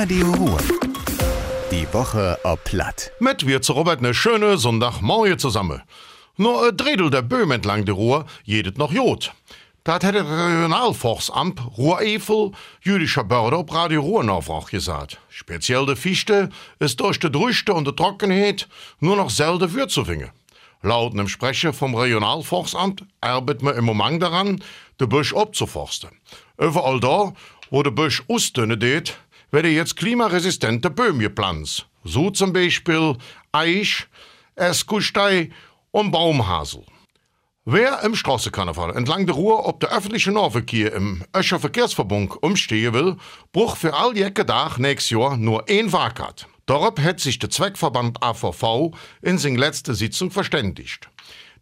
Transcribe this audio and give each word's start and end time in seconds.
Radio 0.00 0.30
Ruhr. 0.30 0.58
Die 1.72 1.92
Woche 1.92 2.38
ob 2.44 2.62
Platt. 2.62 3.10
Mit 3.18 3.48
wir 3.48 3.62
zu 3.62 3.72
Robert 3.72 4.00
ne 4.00 4.14
schöne 4.14 4.56
Sonntagmorgen 4.56 5.40
zusammen. 5.40 5.82
Nur 6.36 6.68
ein 6.68 6.76
Dredel 6.76 7.10
der 7.10 7.22
Böhm 7.22 7.50
entlang 7.50 7.84
der 7.84 7.96
Ruhr 7.96 8.24
jedet 8.44 8.78
noch 8.78 8.92
Jod. 8.92 9.32
Dat 9.82 10.04
hätte 10.04 10.20
Regionalforstamt 10.20 11.76
Ruhr-Evel 11.76 12.52
jüdischer 12.80 13.24
Börder 13.24 13.58
op 13.58 13.74
Radio 13.74 14.00
Ruhr 14.00 14.64
gesagt. 14.70 15.18
Speziell 15.30 15.84
de 15.84 15.96
Fichte 15.96 16.50
ist 16.78 17.00
durch 17.00 17.18
de 17.18 17.28
Drüste 17.28 17.74
und 17.74 17.84
de 17.84 17.92
Trockenheit 17.92 18.68
nur 19.00 19.16
noch 19.16 19.30
selten 19.30 19.68
für 19.68 19.88
zu 19.88 20.04
finden. 20.04 20.30
Laut 20.80 21.12
einem 21.12 21.26
Sprecher 21.26 21.72
vom 21.72 21.96
Regionalforstamt 21.96 23.04
arbeitet 23.20 23.62
man 23.62 23.74
im 23.74 23.86
Moment 23.86 24.22
daran, 24.22 24.62
de 25.00 25.08
Busch 25.08 25.34
abzuforsten. 25.34 26.10
Überall 26.56 27.00
da, 27.00 27.32
wo 27.70 27.82
de 27.82 27.90
Busch 27.90 28.22
ausdünnen 28.28 28.78
geht, 28.78 29.18
werden 29.50 29.72
jetzt 29.72 29.96
klimaresistente 29.96 30.90
Böhmen 30.90 31.20
gepflanzt. 31.20 31.86
So 32.04 32.30
zum 32.30 32.52
Beispiel 32.52 33.16
Eich, 33.52 34.06
Eskustei 34.54 35.50
und 35.90 36.10
Baumhasel. 36.10 36.84
Wer 37.70 38.02
im 38.02 38.14
Straßenkarneval 38.14 38.96
entlang 38.96 39.26
der 39.26 39.34
Ruhr 39.34 39.66
ob 39.66 39.80
der 39.80 39.90
öffentliche 39.90 40.32
Nahverkehr 40.32 40.94
im 40.94 41.22
Öscher 41.36 41.60
Verkehrsverbund 41.60 42.42
umstehen 42.42 42.94
will, 42.94 43.16
bruch 43.52 43.76
für 43.76 43.92
all 43.92 44.16
jecke 44.16 44.46
Tag 44.46 44.78
nächstes 44.78 45.10
Jahr 45.10 45.36
nur 45.36 45.68
ein 45.68 45.92
Wahlkart. 45.92 46.46
Darauf 46.64 46.98
hat 46.98 47.20
sich 47.20 47.38
der 47.38 47.50
Zweckverband 47.50 48.22
AVV 48.22 48.96
in 49.20 49.36
seiner 49.36 49.58
letzten 49.58 49.94
Sitzung 49.94 50.30
verständigt. 50.30 51.10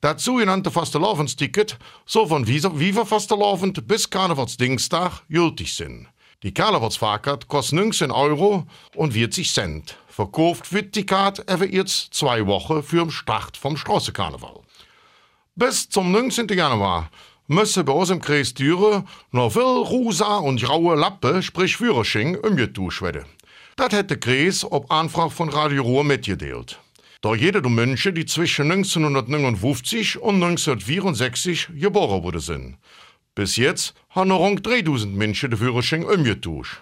Das 0.00 0.22
sogenannte 0.22 0.70
Fastelavendsticket 0.70 1.76
soll 2.04 2.28
von 2.28 2.46
Viva 2.46 3.04
Fastelavend 3.04 3.88
bis 3.88 4.08
Karnevalsdienstag 4.08 5.22
gültig 5.28 5.74
sein. 5.74 6.06
Die 6.42 6.52
Karnevalsfahrkarte 6.52 7.46
kostet 7.46 7.78
19 7.78 8.10
Euro 8.10 8.66
und 8.94 9.12
40 9.14 9.52
Cent. 9.52 9.96
Verkauft 10.08 10.72
wird 10.72 10.94
die 10.94 11.06
Karte 11.06 11.44
aber 11.46 11.66
jetzt 11.66 12.12
zwei 12.12 12.46
Wochen 12.46 12.82
für 12.82 12.98
den 12.98 13.10
Start 13.10 13.56
vom 13.56 13.76
Straßenkarneval. 13.76 14.60
Bis 15.54 15.88
zum 15.88 16.12
19. 16.12 16.48
Januar 16.48 17.10
müssen 17.46 17.84
bei 17.86 17.92
uns 17.92 18.10
im 18.10 18.20
Kreis 18.20 18.52
Düre 18.52 19.04
noch 19.30 19.52
viel 19.52 19.62
rosa 19.62 20.36
und 20.36 20.62
graue 20.62 20.94
Lappe, 20.94 21.42
sprich 21.42 21.78
Führerschein, 21.78 22.36
umgetauscht 22.36 23.00
werden. 23.00 23.24
Das 23.76 23.92
hat 23.94 24.10
der 24.10 24.20
Kreis 24.20 24.64
auf 24.64 24.90
Anfrage 24.90 25.30
von 25.30 25.48
Radio 25.48 25.82
Ruhr 25.82 26.04
mitgeteilt. 26.04 26.78
Da 27.22 27.34
jede 27.34 27.62
der 27.62 27.70
Menschen, 27.70 28.14
die 28.14 28.26
zwischen 28.26 28.70
1959 28.70 30.18
und 30.18 30.34
1964 30.42 31.68
geboren 31.74 32.22
worden 32.22 32.40
sind. 32.40 32.76
Bis 33.36 33.56
jetzt 33.56 33.92
haben 34.08 34.28
noch 34.28 34.38
rund 34.38 34.66
3000 34.66 35.14
Menschen 35.14 35.50
den 35.50 35.58
Führerschein 35.58 36.04
umgetauscht. 36.04 36.78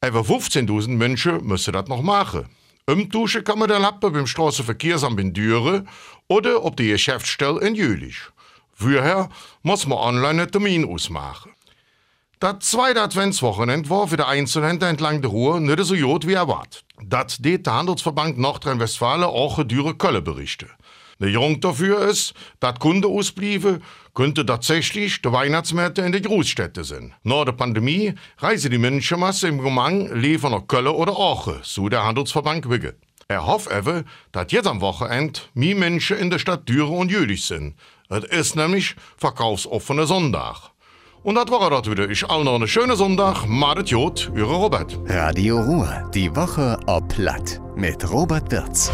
Etwa 0.00 0.20
15.000 0.20 0.90
Menschen 0.90 1.44
müssen 1.44 1.72
das 1.72 1.88
noch 1.88 2.00
machen. 2.00 2.46
Umtauschen 2.86 3.42
kann 3.42 3.58
man 3.58 3.68
den 3.68 3.82
Lappen 3.82 4.12
beim 4.12 4.28
Straßenverkehrsamt 4.28 5.18
in 5.18 5.32
Düren 5.34 5.88
oder 6.28 6.64
op 6.64 6.76
die 6.76 6.90
Geschäftsstelle 6.90 7.60
in 7.60 7.74
Jülich. 7.74 8.18
Vorher 8.72 9.28
muss 9.64 9.88
man 9.88 9.98
online 9.98 10.42
einen 10.42 10.52
Termin 10.52 10.84
ausmachen. 10.84 11.50
Das 12.38 12.60
zweite 12.60 13.02
Adventswochenende 13.02 13.90
war 13.90 14.06
für 14.06 14.16
die 14.16 14.22
Einzelhändler 14.22 14.90
entlang 14.90 15.22
der 15.22 15.30
Ruhr 15.32 15.58
nicht 15.58 15.82
so 15.82 15.96
gut 15.96 16.24
wie 16.24 16.34
erwartet. 16.34 16.84
Das 17.02 17.38
det 17.38 17.66
der 17.66 17.74
Handelsverband 17.74 18.38
Nordrhein-Westfalen 18.38 19.24
auch 19.24 19.64
Düre 19.64 19.96
Kölle 19.96 20.22
berichten. 20.22 20.70
Der 21.18 21.32
Grund 21.32 21.64
dafür 21.64 22.06
ist, 22.08 22.34
dass 22.60 22.78
Kunden 22.78 23.10
ausblieben, 23.10 23.82
könnte 24.14 24.44
tatsächlich 24.44 25.22
die 25.22 25.32
Weihnachtsmärkte 25.32 26.02
in 26.02 26.12
den 26.12 26.22
Großstädten 26.22 26.84
sein. 26.84 27.14
Nach 27.22 27.44
der 27.44 27.52
Pandemie 27.52 28.14
reisen 28.38 28.70
die 28.70 28.78
Menschenmasse 28.78 29.48
im 29.48 29.62
Gemang 29.62 30.14
lieber 30.14 30.50
nach 30.50 30.66
Köln 30.66 30.88
oder 30.88 31.12
Aachen, 31.12 31.60
so 31.62 31.88
der 31.88 32.04
Handelsverband 32.04 32.68
Wigge. 32.68 32.96
Er 33.28 33.46
hofft 33.46 33.70
aber, 33.72 34.04
dass 34.32 34.52
jetzt 34.52 34.68
am 34.68 34.80
Wochenende 34.80 35.40
mehr 35.54 35.74
Menschen 35.74 36.18
in 36.18 36.30
der 36.30 36.38
Stadt 36.38 36.68
Düren 36.68 36.96
und 36.96 37.10
Jülich 37.10 37.44
sind. 37.44 37.74
Es 38.08 38.24
ist 38.24 38.56
nämlich 38.56 38.94
verkaufsoffener 39.16 40.06
Sonntag. 40.06 40.70
Und 41.24 41.34
das 41.34 41.50
war 41.50 41.70
das 41.70 41.90
wieder. 41.90 42.08
Ich 42.08 42.24
allen 42.30 42.44
noch 42.44 42.54
einen 42.54 42.68
schönen 42.68 42.94
Sonntag. 42.94 43.46
Madet 43.48 43.90
Jod, 43.90 44.30
Ihre 44.36 44.54
Robert. 44.54 44.96
Radio 45.06 45.60
Ruhr. 45.60 46.08
Die 46.14 46.34
Woche 46.36 46.78
ob 46.86 47.08
Platt. 47.08 47.60
Mit 47.74 48.08
Robert 48.08 48.52
Wirz. 48.52 48.92